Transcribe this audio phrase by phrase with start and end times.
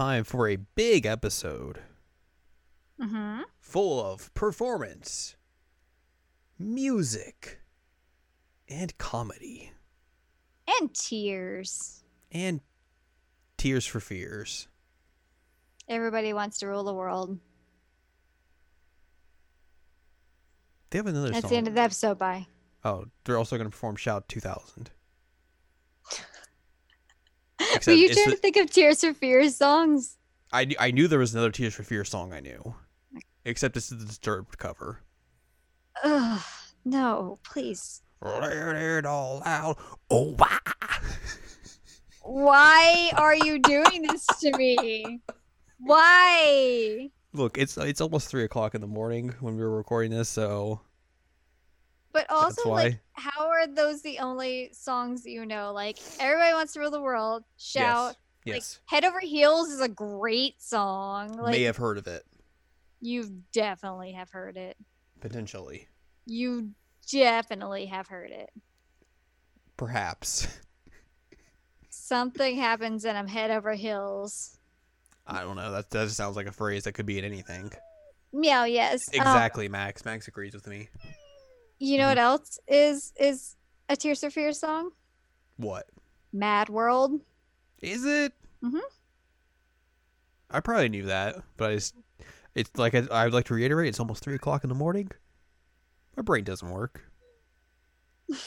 [0.00, 1.80] time for a big episode
[2.98, 3.42] Mm-hmm.
[3.58, 5.36] full of performance,
[6.58, 7.60] music,
[8.68, 9.72] and comedy,
[10.80, 12.02] And tears.
[12.32, 12.60] and
[13.58, 14.68] Tears for Fears.
[15.88, 17.38] Everybody wants to rule the world.
[20.90, 21.50] They have another That's song.
[21.50, 22.16] the end of the episode.
[22.18, 22.46] Bye.
[22.84, 24.90] Oh, they're also going to perform Shout 2000.
[27.86, 30.16] Were you it's trying the- to think of Tears for Fears songs?
[30.52, 32.74] I, I knew there was another Tears for Fears song I knew.
[33.44, 35.00] Except this is the Disturbed cover.
[36.02, 36.42] Ugh,
[36.84, 38.02] no, please.
[38.22, 39.78] Let it all out.
[40.10, 40.58] Oh, wow.
[42.22, 45.20] Why are you doing this to me?
[45.78, 47.10] Why?
[47.32, 50.80] Look, it's it's almost three o'clock in the morning when we were recording this, so
[52.12, 55.72] But also, like, how are those the only songs you know?
[55.72, 57.44] Like, everybody wants to rule the world.
[57.56, 58.16] Shout.
[58.44, 61.36] yes, Like, yes, Head Over Heels is a great song.
[61.36, 62.24] Like, may have heard of it
[63.02, 64.76] you definitely have heard it.
[65.20, 65.88] potentially,
[66.26, 66.70] You
[67.10, 68.50] definitely have heard it.
[69.76, 70.46] perhaps.
[71.88, 74.58] Something happens and I'm head over heels.
[75.26, 75.70] I don't know.
[75.72, 77.72] That that just sounds like a phrase that could be in anything.
[78.32, 79.08] Meow, yes.
[79.08, 80.04] Um, Exactly, Max.
[80.04, 80.88] Max agrees with me.
[81.80, 83.56] You know what else is is
[83.88, 84.90] a Tears for Fears song?
[85.56, 85.86] What
[86.32, 87.20] Mad World.
[87.82, 88.32] is it?
[88.62, 88.78] Mm-hmm.
[90.50, 91.94] I probably knew that, but I just
[92.54, 93.88] it's like I, I would like to reiterate.
[93.88, 95.10] It's almost three o'clock in the morning.
[96.16, 97.10] My brain doesn't work.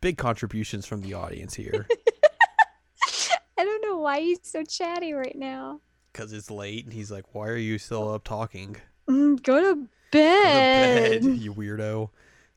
[0.00, 1.86] Big contributions from the audience here
[3.58, 5.80] I don't know why he's so chatty right now.
[6.12, 8.76] Because it's late and he's like, "Why are you still up talking?"
[9.08, 11.22] Mm, go to Go to bed.
[11.22, 12.10] bed, you weirdo.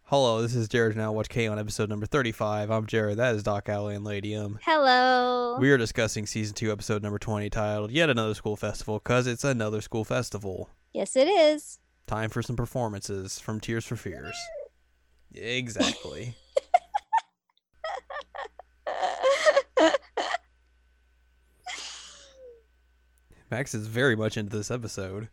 [0.09, 0.95] Hello, this is Jared.
[0.97, 2.69] Now watch K on episode number thirty-five.
[2.69, 3.17] I'm Jared.
[3.17, 4.59] That is Doc Alley and Lady M.
[4.63, 5.57] Hello.
[5.59, 9.44] We are discussing season two, episode number twenty, titled "Yet Another School Festival" because it's
[9.44, 10.69] another school festival.
[10.94, 11.79] yes, it is.
[12.07, 14.35] Time for some performances from Tears for Fears.
[15.33, 16.35] Exactly.
[23.55, 25.29] Max is very much into this episode.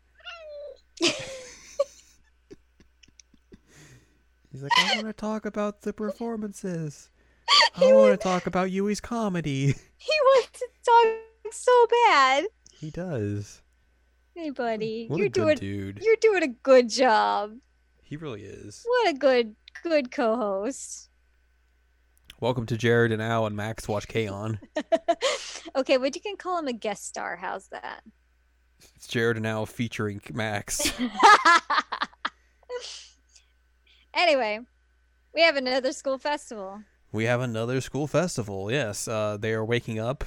[1.00, 1.12] He's
[4.62, 7.10] like, I want to talk about the performances.
[7.76, 9.74] I want was- to talk about Yui's comedy.
[9.96, 12.44] he wants to talk so bad.
[12.78, 13.60] He does.
[14.36, 15.98] Hey, buddy, What you're doing dude.
[16.00, 17.56] you're doing a good job.
[18.04, 18.84] He really is.
[18.86, 21.08] What a good good co-host.
[22.42, 24.58] Welcome to Jared and Al and Max Watch K on.
[25.76, 27.36] okay, but you can call him a guest star.
[27.36, 28.02] How's that?
[28.96, 30.92] It's Jared and Al featuring Max.
[34.12, 34.58] anyway,
[35.32, 36.82] we have another school festival.
[37.12, 38.72] We have another school festival.
[38.72, 40.24] Yes, uh, they are waking up,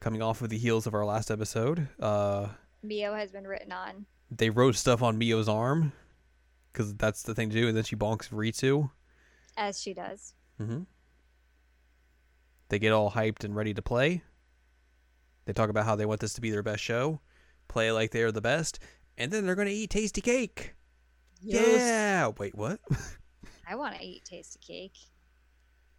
[0.00, 1.86] coming off of the heels of our last episode.
[2.00, 2.48] Uh,
[2.82, 4.06] Mio has been written on.
[4.32, 5.92] they wrote stuff on Mio's arm
[6.72, 8.90] because that's the thing to do, and then she bonks Ritsu.
[9.56, 10.34] As she does.
[10.58, 10.82] hmm
[12.72, 14.22] They get all hyped and ready to play.
[15.44, 17.20] They talk about how they want this to be their best show,
[17.68, 18.78] play like they are the best,
[19.18, 20.72] and then they're going to eat tasty cake.
[21.42, 22.28] Yeah.
[22.38, 22.80] Wait, what?
[23.68, 24.96] I want to eat tasty cake.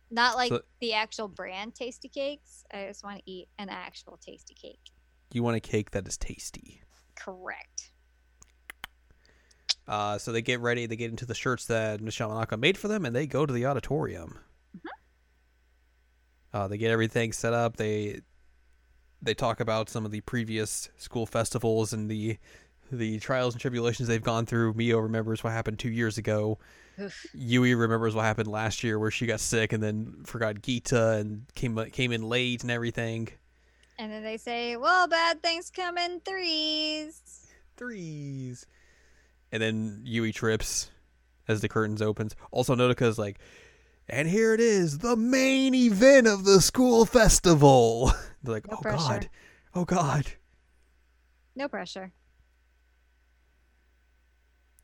[0.09, 2.63] Not like So- the actual brand tasty cakes.
[2.73, 4.89] I just want to eat an actual tasty cake.
[5.31, 6.81] you want a cake that is tasty.
[7.15, 7.91] Correct.
[9.87, 10.87] Uh, so they get ready.
[10.87, 13.53] They get into the shirts that Michelle Monaco made for them, and they go to
[13.53, 14.39] the auditorium.
[16.53, 17.77] Uh, they get everything set up.
[17.77, 18.21] They
[19.21, 22.37] they talk about some of the previous school festivals and the
[22.91, 24.73] the trials and tribulations they've gone through.
[24.73, 26.59] Mio remembers what happened two years ago.
[27.01, 27.25] Oof.
[27.33, 31.45] Yui remembers what happened last year, where she got sick and then forgot Gita and
[31.55, 33.29] came came in late and everything.
[33.97, 37.47] And then they say, well, bad things come in threes.
[37.77, 38.65] threes.
[39.51, 40.89] And then Yui trips
[41.47, 42.35] as the curtains opens.
[42.51, 43.39] Also Nodoka's like,
[44.09, 48.11] and here it is, the main event of the school festival.
[48.43, 48.97] They're like, No oh pressure.
[48.97, 49.29] god.
[49.75, 50.25] Oh god.
[51.55, 52.11] No pressure.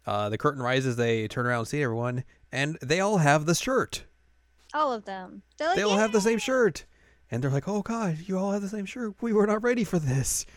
[0.06, 3.54] Uh, the curtain rises, they turn around and see everyone, and they all have the
[3.54, 4.06] shirt.
[4.74, 5.44] All of them.
[5.60, 6.86] Like, They all have the same shirt.
[7.31, 9.13] And they're like, oh god, you all have the same shirt.
[9.22, 10.48] We were not ready for this.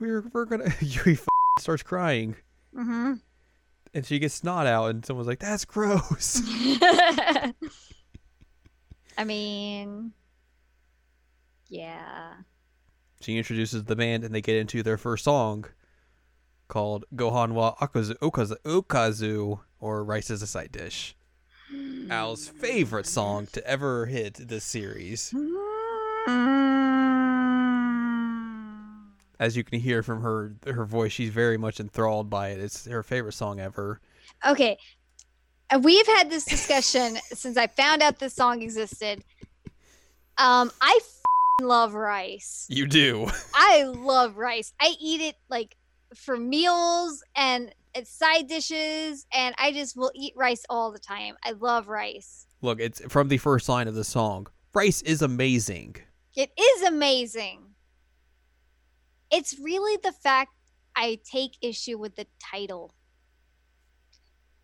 [0.00, 0.72] We're, we're gonna.
[0.80, 1.18] Yui
[1.60, 2.34] starts crying.
[2.76, 3.14] Mm-hmm.
[3.96, 6.42] And she gets snot out, and someone's like, "That's gross."
[9.18, 10.12] I mean,
[11.68, 12.34] yeah.
[13.22, 15.64] she introduces the band, and they get into their first song,
[16.68, 21.16] called "Gohan wa Akazu Okazu, Okazu" or "Rice as a Side Dish."
[22.10, 25.34] Al's favorite song to ever hit this series.
[26.28, 27.25] Mm.
[29.38, 32.60] As you can hear from her her voice, she's very much enthralled by it.
[32.60, 34.00] It's her favorite song ever.
[34.46, 34.78] Okay.
[35.70, 39.22] Uh, We've had this discussion since I found out this song existed.
[40.38, 40.98] Um, I
[41.60, 42.66] love rice.
[42.68, 43.28] You do.
[43.54, 44.72] I love rice.
[44.80, 45.76] I eat it like
[46.14, 47.74] for meals and
[48.04, 51.36] side dishes, and I just will eat rice all the time.
[51.42, 52.46] I love rice.
[52.60, 54.48] Look, it's from the first line of the song.
[54.74, 55.96] Rice is amazing.
[56.34, 57.62] It is amazing.
[59.30, 60.52] It's really the fact
[60.94, 62.94] I take issue with the title.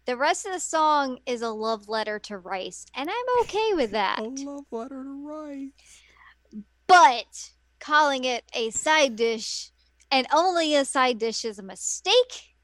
[0.05, 3.91] The rest of the song is a love letter to rice, and I'm okay with
[3.93, 4.19] that.
[4.19, 6.63] A love letter to rice.
[6.87, 7.51] But
[7.81, 9.71] calling it a side dish
[10.11, 12.55] and only a side dish is a mistake.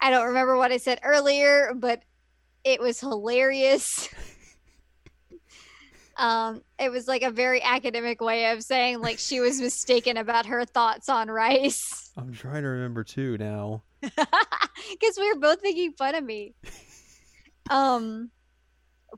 [0.00, 2.02] I don't remember what I said earlier, but
[2.64, 4.08] it was hilarious.
[6.16, 10.46] um, it was like a very academic way of saying like she was mistaken about
[10.46, 12.10] her thoughts on rice.
[12.16, 13.82] I'm trying to remember too now.
[14.90, 16.54] Because we were both making fun of me.
[17.70, 18.30] Um,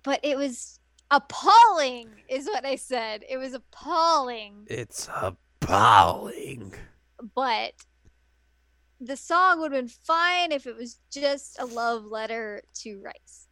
[0.03, 0.79] but it was
[1.11, 3.25] appalling, is what I said.
[3.29, 4.67] It was appalling.
[4.69, 6.75] It's appalling.
[7.35, 7.73] but
[9.01, 13.49] the song would have been fine if it was just a love letter to rice.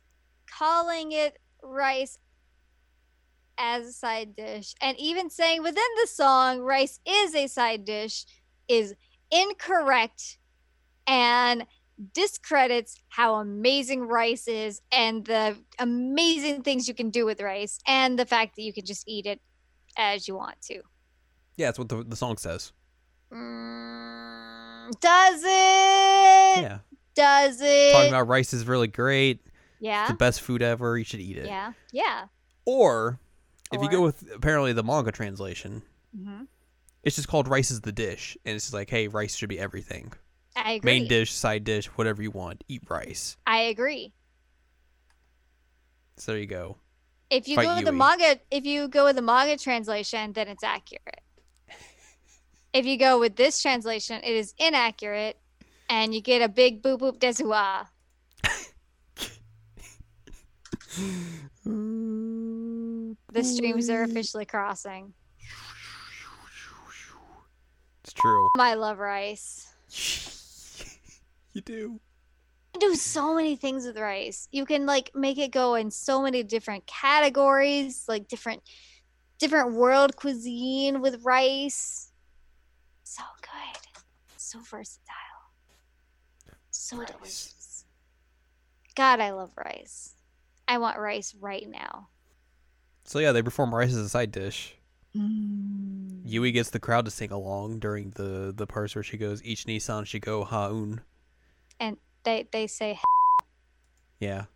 [0.59, 2.19] Calling it rice
[3.63, 8.27] as a side dish, and even saying within the song rice is a side dish,
[8.69, 8.95] is
[9.31, 10.39] incorrect
[11.07, 11.65] and
[12.13, 18.19] discredits how amazing rice is and the amazing things you can do with rice and
[18.19, 19.41] the fact that you can just eat it
[19.97, 20.83] as you want to.
[21.57, 22.73] Yeah, that's what the, the song says.
[23.33, 26.63] Mm, does it?
[26.63, 26.79] Yeah.
[27.15, 27.93] Does it?
[27.93, 29.41] Talking about rice is really great.
[29.45, 30.09] It's yeah.
[30.09, 30.99] the best food ever.
[30.99, 31.47] You should eat it.
[31.47, 31.73] Yeah.
[31.93, 32.25] Yeah.
[32.65, 33.21] Or
[33.73, 35.83] if you go with apparently the manga translation,
[36.17, 36.43] hmm
[37.03, 39.59] it's just called rice is the dish, and it's just like, hey, rice should be
[39.59, 40.13] everything.
[40.55, 41.01] I agree.
[41.01, 42.63] Main dish, side dish, whatever you want.
[42.69, 43.37] Eat rice.
[43.47, 44.13] I agree.
[46.17, 46.77] So there you go.
[47.31, 50.49] If you Fight go with the manga, if you go with the manga translation, then
[50.49, 51.23] it's accurate.
[52.75, 55.39] if you go with this translation, it is inaccurate,
[55.89, 57.87] and you get a big boop boop desua.
[63.33, 65.15] The oh, streams are officially crossing.
[68.05, 68.51] It's true.
[68.59, 69.73] I love rice.
[71.55, 71.99] you do.
[72.75, 74.49] can do so many things with rice.
[74.53, 78.63] You can like make it go in so many different categories, like different
[79.39, 82.13] different world cuisine with rice.
[83.05, 83.81] So good.
[84.37, 85.09] So versatile.
[86.71, 87.13] So Rice.
[87.13, 87.85] delicious.
[88.95, 90.17] God, I love rice.
[90.69, 92.09] I want rice right now.
[93.13, 94.75] So yeah, they perform rice as a side dish.
[95.15, 96.23] Mm.
[96.25, 99.67] Yui gets the crowd to sing along during the the parts where she goes, "Each
[99.67, 101.03] Nissan should go haun."
[101.79, 102.99] And they they say
[104.19, 104.47] Yeah.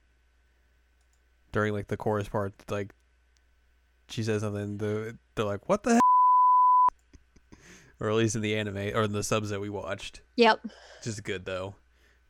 [1.52, 2.94] During like the chorus part, like
[4.08, 7.58] she says something, the they're like, "What the?" Heck?
[8.00, 10.60] or at least in the anime or in the subs that we watched, Yep.
[10.62, 11.74] which is good though.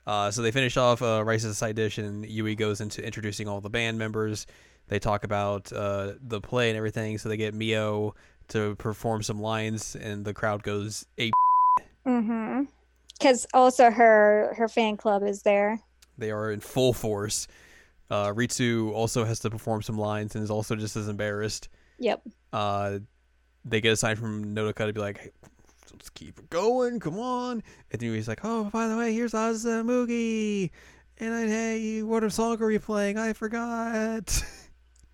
[0.04, 3.00] Uh, so they finish off uh, rice as a side dish, and Yui goes into
[3.04, 4.48] introducing all the band members.
[4.88, 7.18] They talk about uh, the play and everything.
[7.18, 8.14] So they get Mio
[8.48, 11.34] to perform some lines, and the crowd goes ape.
[12.06, 12.64] Mm-hmm.
[13.18, 15.80] Because also her her fan club is there.
[16.18, 17.48] They are in full force.
[18.10, 21.68] Uh, Ritsu also has to perform some lines and is also just as embarrassed.
[21.98, 22.22] Yep.
[22.52, 22.98] Uh,
[23.64, 25.30] they get a sign from Nodoka to be like, hey,
[25.92, 27.62] let's keep it going, come on.
[27.90, 30.70] And then he's like, oh, by the way, here's Azamugi.
[31.18, 33.18] And I, hey, what song are you playing?
[33.18, 34.44] I forgot.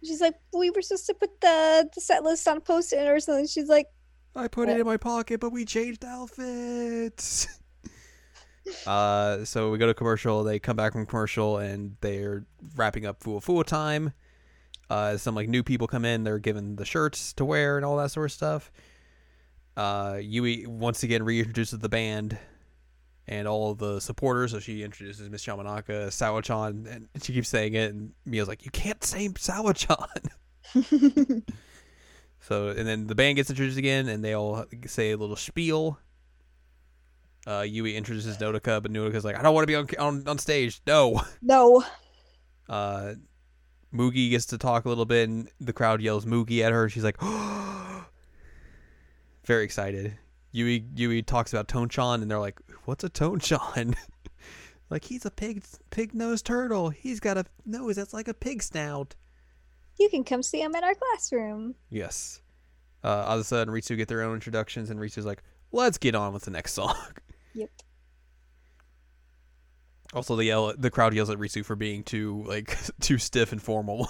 [0.05, 3.07] She's like, we were supposed to put the, the set list on a post it
[3.07, 3.47] or something.
[3.47, 3.87] She's like,
[4.35, 7.47] I put it in my pocket, but we changed the outfits.
[8.87, 10.43] uh, so we go to commercial.
[10.43, 14.13] They come back from commercial, and they're wrapping up Full Full time.
[14.89, 16.25] Uh, some like new people come in.
[16.25, 18.73] They're given the shirts to wear and all that sort of stuff.
[19.77, 22.39] Uh, Yui once again reintroduces the band
[23.29, 24.53] and all of the supporters.
[24.53, 27.93] So she introduces Miss Yamanaka, Sawachan, and she keeps saying it.
[27.93, 30.31] And Mio's like, "You can't say Sawachan."
[32.43, 35.99] So and then the band gets introduced again, and they all say a little spiel.
[37.47, 40.39] Uh, Yui introduces Nodoka, but Nodoka's like, "I don't want to be on, on on
[40.39, 41.23] stage." No.
[41.43, 41.85] no.
[42.69, 43.15] Uh,
[43.95, 46.89] Mugi gets to talk a little bit, and the crowd yells Mugi at her.
[46.89, 47.21] She's like,
[49.45, 50.17] very excited.
[50.53, 53.95] Yui Yui talks about Tonchan, and they're like, "What's a Tonchan?"
[54.93, 56.91] Like he's a pig pig nosed turtle.
[56.91, 59.15] He's got a nose that's like a pig snout.
[59.99, 61.77] You can come see him in our classroom.
[61.89, 62.43] Yes.
[63.03, 65.43] Uh, all of a sudden, Ritsu get their own introductions, and Ritsu's like,
[65.73, 66.95] "Let's get on with the next song."
[67.55, 67.71] Yep.
[70.15, 73.63] Also, the yell the crowd yells at Ritsu for being too like too stiff and
[73.63, 74.09] formal.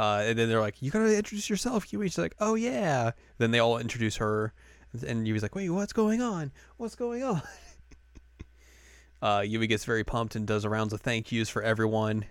[0.00, 3.58] Uh, and then they're like, "You gotta introduce yourself." Yui's like, "Oh yeah." Then they
[3.58, 4.54] all introduce her,
[5.06, 6.52] and Yui's like, "Wait, what's going on?
[6.78, 7.42] What's going on?"
[9.22, 12.24] uh, Yui gets very pumped and does rounds of thank yous for everyone.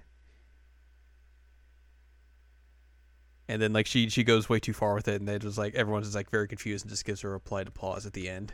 [3.47, 5.75] And then like she she goes way too far with it, and they just like
[5.75, 8.51] everyone's just like very confused and just gives her a polite applause at the end.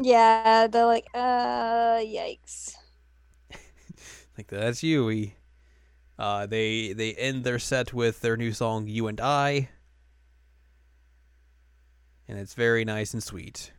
[0.00, 2.74] Yeah, they're like, uh, yikes.
[4.38, 5.36] Like that's Yui.
[6.20, 9.70] Uh, they they end their set with their new song "You and I,"
[12.28, 13.72] and it's very nice and sweet.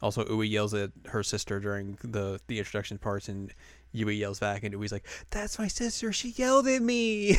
[0.00, 3.52] Also, Ui yells at her sister during the the introduction parts, and
[3.92, 6.10] Yui yells back, and Ui's like, "That's my sister.
[6.10, 7.36] She yelled at me."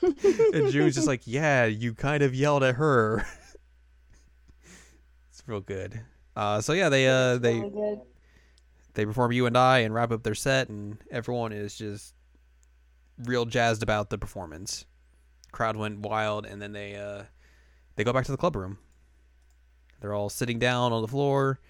[0.00, 3.26] and Jun's just like, "Yeah, you kind of yelled at her."
[5.32, 6.00] it's real good.
[6.36, 7.98] Uh, so yeah, they uh they Really.
[8.98, 12.16] They perform you and I and wrap up their set, and everyone is just
[13.16, 14.86] real jazzed about the performance.
[15.52, 17.22] Crowd went wild, and then they uh,
[17.94, 18.78] they go back to the club room.
[20.00, 21.60] They're all sitting down on the floor,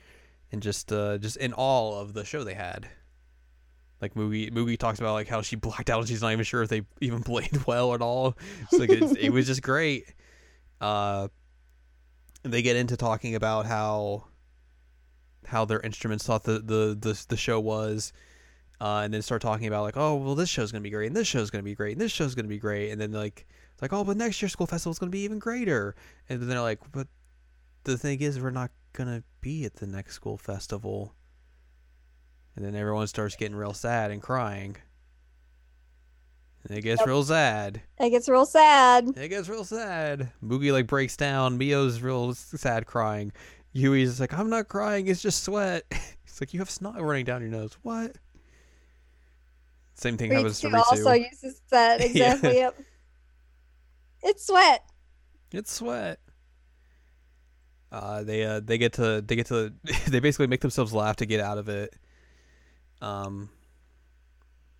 [0.50, 2.88] and just uh, just in awe of the show they had.
[4.00, 6.62] Like Mugi, Mugi talks about like how she blacked out and she's not even sure
[6.62, 8.38] if they even played well at all.
[8.72, 10.06] Like it's, it was just great.
[10.80, 11.28] Uh,
[12.42, 14.28] they get into talking about how
[15.46, 18.12] how their instruments thought the the the, the show was,
[18.80, 21.16] uh, and then start talking about like, oh well, this show's gonna be great, and
[21.16, 23.82] this show's gonna be great, and this show's gonna be great, and then like it's
[23.82, 25.94] like, oh, but next year's school festival's gonna be even greater,
[26.28, 27.06] and then they're like, but
[27.84, 31.14] the thing is, we're not gonna be at the next school festival,
[32.56, 34.76] and then everyone starts getting real sad and crying.
[36.68, 37.06] And it gets Yep.
[37.08, 37.82] real sad.
[37.98, 39.16] It gets real sad.
[39.16, 40.32] It gets real sad.
[40.44, 41.56] Mugi like breaks down.
[41.56, 43.32] Mio's real sad crying.
[43.72, 45.84] Yui's like, I'm not crying, it's just sweat.
[46.24, 47.76] It's like you have snot running down your nose.
[47.82, 48.14] What?
[49.94, 52.38] Same thing happens to Ritsu also uses that Yeah.
[52.40, 52.80] Yep.
[54.22, 54.84] It's sweat.
[55.50, 56.20] It's sweat.
[57.90, 59.72] Uh, they uh they get to they get to
[60.08, 61.96] they basically make themselves laugh to get out of it.
[63.02, 63.50] Um,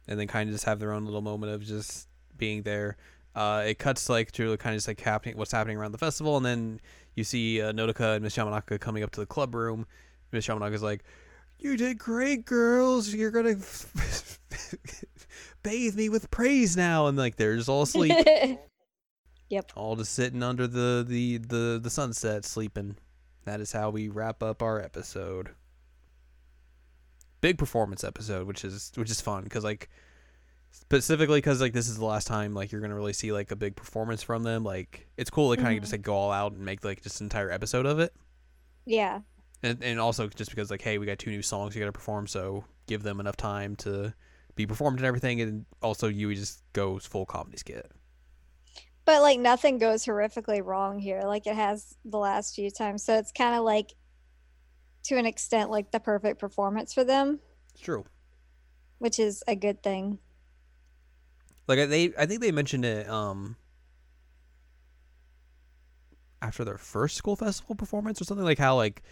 [0.07, 2.97] and then kind of just have their own little moment of just being there.
[3.35, 6.37] Uh, it cuts like to kind of just like happening what's happening around the festival,
[6.37, 6.81] and then
[7.19, 9.87] you see uh, Nodoka and Miss Yamanaka coming up to the club room.
[10.33, 11.05] Miss Yamanaka's like,
[11.59, 13.13] "You did great, girls.
[13.13, 13.57] You're gonna
[15.63, 18.15] bathe me with praise now." And like they're just all asleep
[19.49, 19.73] yep.
[19.75, 22.97] all just sitting under the the the the sunset sleeping
[23.45, 25.51] that is how we wrap up our episode
[27.41, 29.89] big performance episode which is which is fun because like
[30.71, 33.57] specifically because like this is the last time like you're gonna really see like a
[33.57, 35.81] big performance from them like it's cool to kind of Mhm.
[35.83, 38.15] just like go all out and make like just an entire episode of it
[38.87, 39.21] yeah.
[39.63, 42.27] and, and also just because like hey we got two new songs you gotta perform
[42.27, 44.15] so give them enough time to
[44.55, 47.91] be performed and everything and also you just goes full comedy skit
[49.05, 53.03] But like nothing goes horrifically wrong here, like it has the last few times.
[53.05, 53.95] So it's kind of like,
[55.05, 57.41] to an extent, like the perfect performance for them,
[57.73, 58.05] it's true
[58.99, 60.19] which is a good thing.
[61.69, 63.57] Like I- they, I think they mentioned it um
[66.41, 69.03] after their first school festival performance or something like how like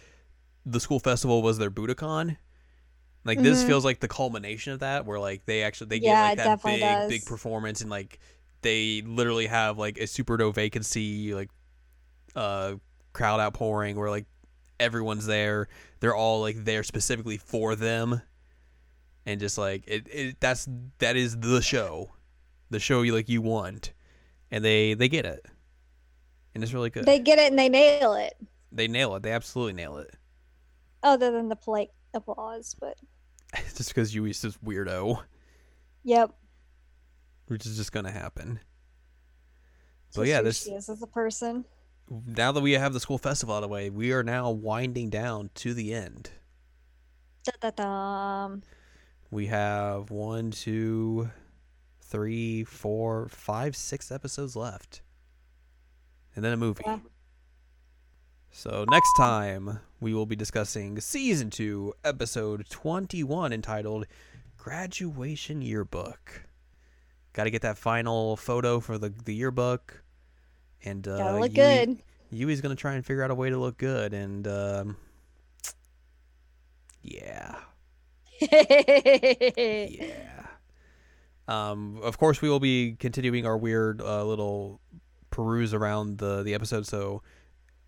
[0.65, 2.37] the school festival was their Budokan.
[3.25, 3.67] Like this Mhm.
[3.67, 6.63] feels like the culmination of that, where like they actually they Yeah, get like that
[6.63, 7.09] big does.
[7.09, 8.19] big performance and like
[8.61, 11.49] they literally have like a super no vacancy like
[12.35, 12.75] uh
[13.13, 14.25] crowd outpouring where like
[14.79, 15.67] everyone's there.
[15.99, 18.21] They're all like there specifically for them,
[19.25, 20.67] and just like it, it that's
[20.99, 22.11] that is the show,
[22.69, 23.93] the show you like you want,
[24.51, 25.45] and they they get it,
[26.53, 27.05] and it's really good.
[27.05, 28.35] They get it and they nail it,
[28.71, 29.23] they nail it.
[29.23, 30.13] They absolutely nail it.
[31.03, 32.75] other than the polite applause.
[32.79, 32.97] But
[33.75, 35.23] just because Yui's this weirdo,
[36.03, 36.31] yep.
[37.47, 38.59] which is just gonna happen.
[40.09, 41.65] So yeah, this she is as a person.
[42.09, 45.09] now that we have the school festival out of the way, we are now winding
[45.09, 46.31] down to the end.
[47.43, 48.63] Da-da-dum.
[49.29, 51.29] We have one, two,
[52.09, 55.01] three, four, five, six episodes left.
[56.35, 56.83] And then a movie.
[56.85, 56.99] Yeah.
[58.51, 64.05] So next time we will be discussing season two, episode twenty-one, entitled
[64.57, 66.43] "Graduation Yearbook."
[67.33, 70.01] Got to get that final photo for the the yearbook,
[70.83, 71.97] and uh, Gotta look Yui- good.
[72.31, 74.97] Yui's gonna try and figure out a way to look good, and um,
[77.01, 77.55] Yeah.
[78.51, 80.26] yeah.
[81.47, 84.81] Um, of course, we will be continuing our weird uh, little
[85.29, 86.85] peruse around the the episode.
[86.85, 87.21] So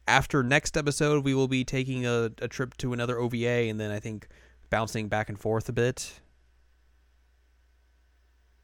[0.07, 3.91] after next episode, we will be taking a, a trip to another OVA, and then
[3.91, 4.27] I think
[4.69, 6.21] bouncing back and forth a bit.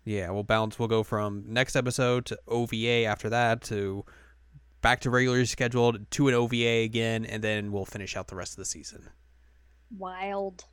[0.06, 0.78] Yeah, we'll bounce.
[0.78, 4.06] We'll go from next episode to OVA after that to
[4.82, 8.54] back to regularly scheduled to an OVA again, and then we'll finish out the rest
[8.54, 9.10] of the season.
[9.98, 10.66] Wild.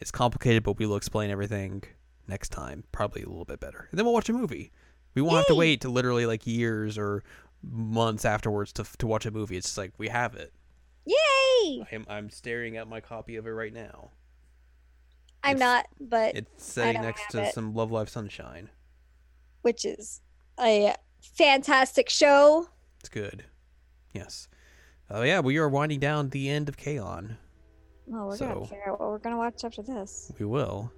[0.00, 1.84] It's complicated, but we will explain everything
[2.28, 3.88] next time, probably a little bit better.
[3.90, 4.72] And then we'll watch a movie.
[5.14, 7.22] We won't have to wait to literally like years or
[7.62, 9.56] months afterwards to to watch a movie.
[9.56, 10.52] It's just like we have it.
[11.04, 11.84] Yay!
[11.92, 14.10] I'm I'm staring at my copy of it right now.
[15.44, 17.54] I'm It's- not, but It's sitting next to it.
[17.54, 18.70] some Love Live Sunshine.
[19.62, 20.20] which is
[20.58, 20.94] a
[21.36, 22.68] fantastic show.
[23.00, 23.44] It's good.
[24.12, 24.48] Yes.
[25.10, 27.36] Oh yeah, we are winding down the end of K-On.
[28.06, 30.32] Well, we're So- gonna figure out what we're gonna watch after this.
[30.38, 30.90] We will.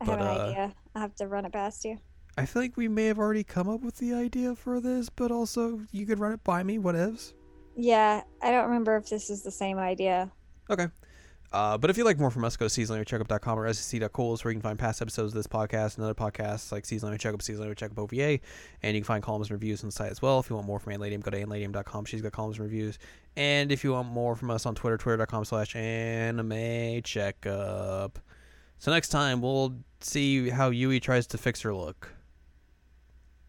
[0.00, 0.74] I have But, an uh, idea.
[0.94, 1.98] I have to run it past you.
[2.38, 5.30] I feel like we may have already come up with the idea for this, but
[5.30, 7.32] also you could run it by me, whatevs.
[7.76, 10.30] Yeah, I don't remember if this is the same idea.
[10.68, 10.88] Okay.
[11.52, 14.50] Uh, but if you'd like more from us, go to seasonlanguagecheckup.com or sec.cool is where
[14.50, 17.40] you can find past episodes of this podcast and other podcasts like Season Language Checkup,
[17.40, 18.40] Season Language Checkup OVA.
[18.82, 20.40] And you can find columns and reviews on the site as well.
[20.40, 22.04] If you want more from Anladium, go to anladium.com.
[22.06, 22.98] She's got columns and reviews.
[23.36, 28.18] And if you want more from us on Twitter, twitter.com slash anime checkup.
[28.78, 32.15] So next time, we'll see how Yui tries to fix her look.